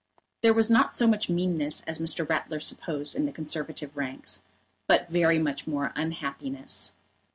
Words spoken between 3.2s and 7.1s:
the Conservative ranks, but very much more unhappiness.